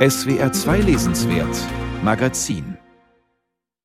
[0.00, 1.54] SWR 2 Lesenswert
[2.02, 2.78] Magazin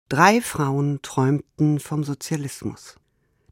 [0.07, 2.95] Drei Frauen träumten vom Sozialismus.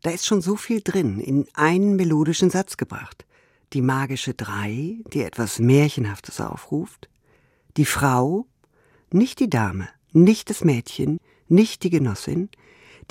[0.01, 3.25] Da ist schon so viel drin, in einen melodischen Satz gebracht.
[3.73, 7.09] Die magische Drei, die etwas Märchenhaftes aufruft.
[7.75, 8.47] Die Frau,
[9.11, 11.17] nicht die Dame, nicht das Mädchen,
[11.49, 12.47] nicht die Genossin,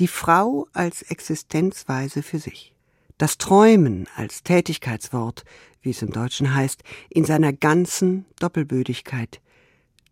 [0.01, 2.75] die Frau als Existenzweise für sich.
[3.19, 5.45] Das Träumen als Tätigkeitswort,
[5.83, 9.41] wie es im Deutschen heißt, in seiner ganzen Doppelbödigkeit.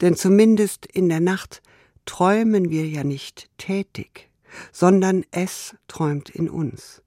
[0.00, 1.62] Denn zumindest in der Nacht
[2.04, 4.30] träumen wir ja nicht tätig,
[4.72, 7.02] sondern es träumt in uns.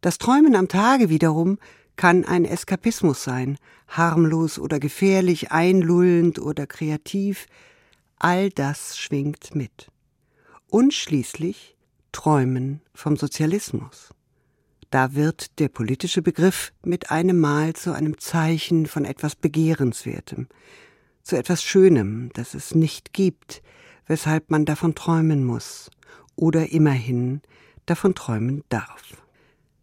[0.00, 1.58] Das Träumen am Tage wiederum
[1.96, 3.58] kann ein Eskapismus sein,
[3.88, 7.46] harmlos oder gefährlich, einlullend oder kreativ,
[8.18, 9.90] all das schwingt mit.
[10.68, 11.76] Und schließlich
[12.12, 14.14] Träumen vom Sozialismus.
[14.92, 20.48] Da wird der politische Begriff mit einem Mal zu einem Zeichen von etwas Begehrenswertem,
[21.22, 23.62] zu etwas Schönem, das es nicht gibt,
[24.06, 25.90] weshalb man davon träumen muss
[26.36, 27.40] oder immerhin
[27.86, 29.16] davon träumen darf.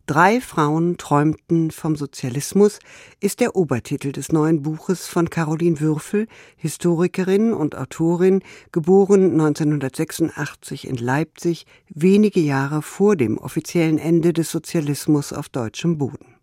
[0.10, 2.80] Drei Frauen träumten vom Sozialismus
[3.20, 6.26] ist der Obertitel des neuen Buches von Caroline Würfel,
[6.58, 15.32] Historikerin und Autorin, geboren 1986 in Leipzig, wenige Jahre vor dem offiziellen Ende des Sozialismus
[15.32, 16.34] auf deutschem Boden.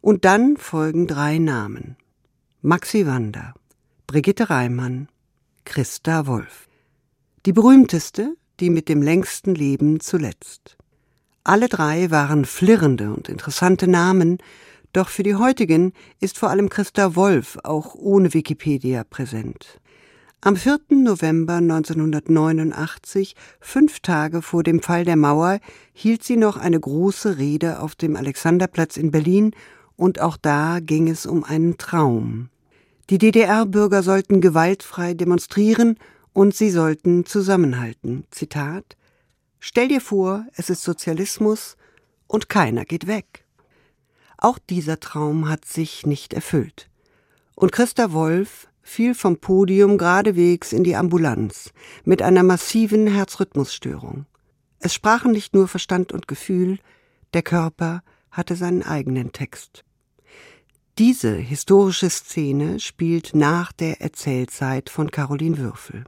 [0.00, 1.96] Und dann folgen drei Namen.
[2.62, 3.54] Maxi Wander,
[4.06, 5.08] Brigitte Reimann,
[5.64, 6.68] Christa Wolf.
[7.44, 10.76] Die berühmteste, die mit dem längsten Leben zuletzt.
[11.46, 14.38] Alle drei waren flirrende und interessante Namen,
[14.94, 19.78] doch für die heutigen ist vor allem Christa Wolf auch ohne Wikipedia präsent.
[20.40, 20.78] Am 4.
[20.88, 25.58] November 1989, fünf Tage vor dem Fall der Mauer,
[25.92, 29.50] hielt sie noch eine große Rede auf dem Alexanderplatz in Berlin,
[29.96, 32.48] und auch da ging es um einen Traum.
[33.10, 35.98] Die DDR-Bürger sollten gewaltfrei demonstrieren
[36.32, 38.24] und sie sollten zusammenhalten.
[38.30, 38.96] Zitat
[39.66, 41.78] Stell dir vor, es ist Sozialismus
[42.26, 43.46] und keiner geht weg.
[44.36, 46.90] Auch dieser Traum hat sich nicht erfüllt.
[47.54, 51.72] Und Christa Wolf fiel vom Podium geradewegs in die Ambulanz
[52.04, 54.26] mit einer massiven Herzrhythmusstörung.
[54.80, 56.78] Es sprachen nicht nur Verstand und Gefühl,
[57.32, 59.82] der Körper hatte seinen eigenen Text.
[60.98, 66.04] Diese historische Szene spielt nach der Erzählzeit von Caroline Würfel.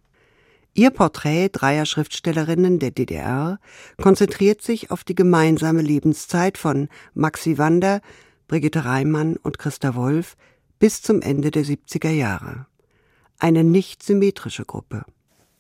[0.76, 3.59] Ihr Porträt dreier Schriftstellerinnen der DDR
[3.97, 8.03] konzentriert sich auf die gemeinsame Lebenszeit von Maxi Wander,
[8.47, 10.37] Brigitte Reimann und Christa Wolf
[10.78, 12.66] bis zum Ende der 70er Jahre.
[13.38, 15.06] Eine nicht symmetrische Gruppe.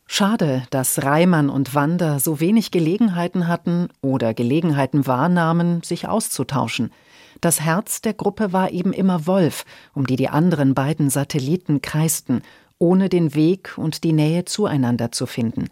[0.06, 6.92] Schade, dass Reimann und Wander so wenig Gelegenheiten hatten oder Gelegenheiten wahrnahmen, sich auszutauschen.
[7.40, 12.42] Das Herz der Gruppe war eben immer Wolf, um die die anderen beiden Satelliten kreisten
[12.78, 15.68] ohne den Weg und die Nähe zueinander zu finden.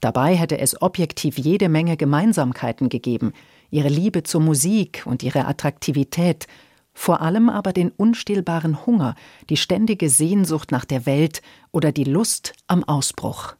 [0.00, 3.32] Dabei hätte es objektiv jede Menge Gemeinsamkeiten gegeben,
[3.70, 6.46] ihre Liebe zur Musik und ihre Attraktivität,
[6.94, 9.14] vor allem aber den unstillbaren Hunger,
[9.48, 13.54] die ständige Sehnsucht nach der Welt oder die Lust am Ausbruch.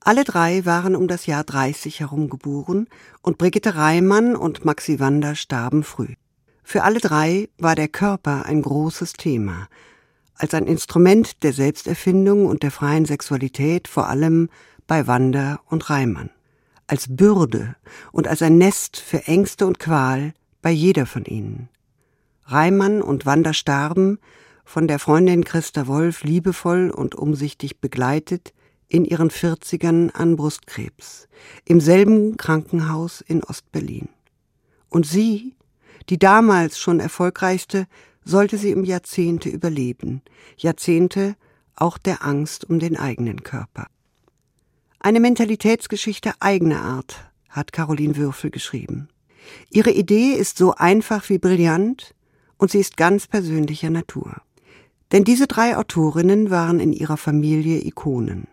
[0.00, 2.88] Alle drei waren um das Jahr 30 herum geboren
[3.22, 6.14] und Brigitte Reimann und Maxi Wander starben früh.
[6.64, 9.68] Für alle drei war der Körper ein großes Thema,
[10.42, 14.48] als ein Instrument der Selbsterfindung und der freien Sexualität vor allem
[14.88, 16.30] bei Wander und Reimann,
[16.88, 17.76] als Bürde
[18.10, 21.68] und als ein Nest für Ängste und Qual bei jeder von ihnen.
[22.44, 24.18] Reimann und Wander starben,
[24.64, 28.52] von der Freundin Christa Wolf liebevoll und umsichtig begleitet,
[28.88, 31.28] in ihren Vierzigern an Brustkrebs,
[31.64, 34.08] im selben Krankenhaus in Ostberlin.
[34.88, 35.54] Und sie,
[36.08, 37.86] die damals schon erfolgreichste,
[38.24, 40.22] sollte sie im Jahrzehnte überleben,
[40.56, 41.36] Jahrzehnte
[41.76, 43.86] auch der Angst um den eigenen Körper.
[45.00, 49.08] Eine Mentalitätsgeschichte eigener Art hat Caroline Würfel geschrieben.
[49.70, 52.14] Ihre Idee ist so einfach wie brillant
[52.56, 54.36] und sie ist ganz persönlicher Natur.
[55.10, 58.46] Denn diese drei Autorinnen waren in ihrer Familie Ikonen.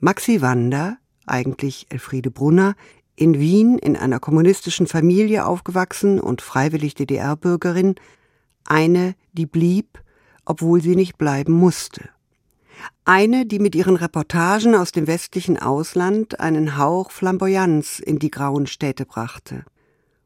[0.00, 2.74] Maxi Wander, eigentlich Elfriede Brunner,
[3.14, 7.96] in Wien in einer kommunistischen Familie aufgewachsen und freiwillig DDR-Bürgerin,
[8.70, 10.02] eine, die blieb,
[10.44, 12.08] obwohl sie nicht bleiben musste.
[13.04, 18.66] Eine, die mit ihren Reportagen aus dem westlichen Ausland einen Hauch Flamboyanz in die grauen
[18.66, 19.64] Städte brachte.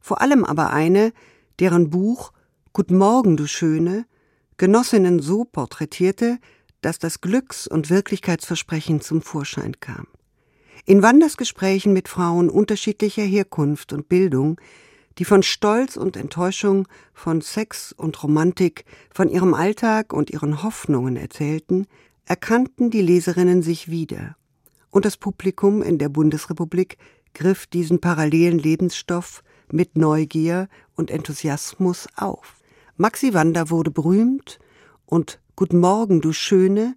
[0.01, 1.13] Vor allem aber eine,
[1.59, 2.33] deren Buch
[2.73, 4.07] Guten Morgen, du Schöne
[4.57, 6.39] Genossinnen so porträtierte,
[6.83, 10.07] dass das Glücks- und Wirklichkeitsversprechen zum Vorschein kam.
[10.85, 14.61] In Wanders Gesprächen mit Frauen unterschiedlicher Herkunft und Bildung
[15.19, 21.17] die von Stolz und Enttäuschung, von Sex und Romantik, von ihrem Alltag und ihren Hoffnungen
[21.17, 21.87] erzählten,
[22.25, 24.37] erkannten die Leserinnen sich wieder,
[24.91, 26.99] und das Publikum in der Bundesrepublik
[27.35, 32.57] griff diesen parallelen Lebensstoff mit Neugier und Enthusiasmus auf.
[32.97, 34.59] Maxi Wander wurde berühmt
[35.07, 36.95] und Guten Morgen, du Schöne,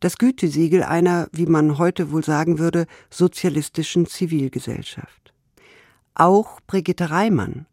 [0.00, 5.34] das Gütesiegel einer, wie man heute wohl sagen würde, sozialistischen Zivilgesellschaft.
[6.20, 7.66] Auch Brigitte Reimann,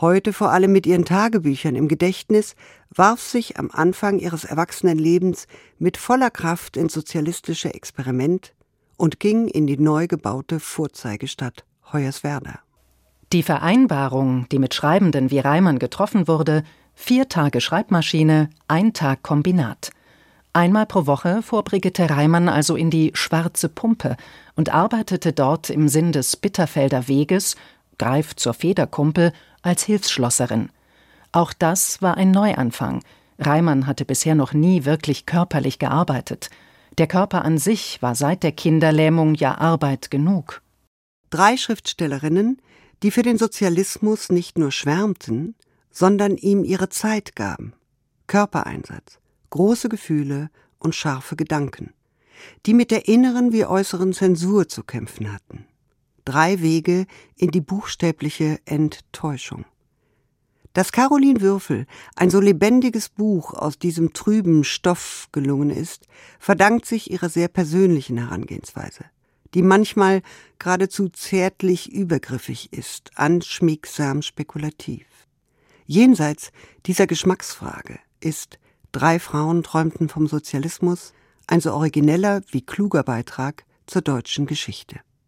[0.00, 2.54] heute vor allem mit ihren Tagebüchern im Gedächtnis,
[2.94, 5.48] warf sich am Anfang ihres Erwachsenenlebens
[5.80, 8.54] mit voller Kraft ins sozialistische Experiment
[8.96, 12.60] und ging in die neu gebaute Vorzeigestadt Hoyerswerda.
[13.32, 16.62] Die Vereinbarung, die mit Schreibenden wie Reimann getroffen wurde,
[16.94, 19.90] vier Tage Schreibmaschine, ein Tag Kombinat.
[20.54, 24.16] Einmal pro Woche fuhr Brigitte Reimann also in die Schwarze Pumpe
[24.54, 27.56] und arbeitete dort im Sinn des Bitterfelder Weges,
[27.98, 29.32] Greif zur Federkumpel,
[29.62, 30.68] als Hilfsschlosserin.
[31.30, 33.02] Auch das war ein Neuanfang.
[33.38, 36.50] Reimann hatte bisher noch nie wirklich körperlich gearbeitet.
[36.98, 40.60] Der Körper an sich war seit der Kinderlähmung ja Arbeit genug.
[41.30, 42.60] Drei Schriftstellerinnen,
[43.02, 45.54] die für den Sozialismus nicht nur schwärmten,
[45.90, 47.72] sondern ihm ihre Zeit gaben.
[48.26, 49.18] Körpereinsatz,
[49.52, 51.92] große Gefühle und scharfe Gedanken,
[52.66, 55.66] die mit der inneren wie äußeren Zensur zu kämpfen hatten.
[56.24, 57.06] Drei Wege
[57.36, 59.64] in die buchstäbliche Enttäuschung.
[60.72, 66.06] Dass Caroline Würfel ein so lebendiges Buch aus diesem trüben Stoff gelungen ist,
[66.38, 69.04] verdankt sich ihrer sehr persönlichen Herangehensweise,
[69.52, 70.22] die manchmal
[70.58, 75.04] geradezu zärtlich übergriffig ist, anschmiegsam spekulativ.
[75.84, 76.52] Jenseits
[76.86, 78.58] dieser Geschmacksfrage ist
[78.92, 81.14] Drei Frauen träumten vom Sozialismus
[81.46, 85.00] ein so origineller wie kluger Beitrag zur deutschen Geschichte.